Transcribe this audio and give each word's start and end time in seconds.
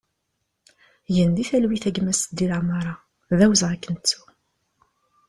Gen 1.15 1.29
di 1.35 1.43
talwit 1.49 1.85
a 1.89 1.91
gma 1.95 2.13
Seddi 2.15 2.45
Lamara, 2.49 2.93
d 3.37 3.39
awezɣi 3.45 3.71
ad 3.73 3.79
k-nettu! 3.83 4.21